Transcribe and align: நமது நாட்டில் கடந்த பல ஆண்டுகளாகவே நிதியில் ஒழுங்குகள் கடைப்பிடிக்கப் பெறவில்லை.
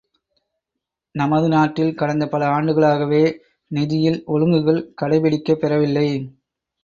நமது 1.15 1.47
நாட்டில் 1.49 1.93
கடந்த 1.93 2.25
பல 2.27 2.45
ஆண்டுகளாகவே 2.47 3.21
நிதியில் 3.71 4.19
ஒழுங்குகள் 4.27 4.81
கடைப்பிடிக்கப் 5.01 5.61
பெறவில்லை. 5.61 6.07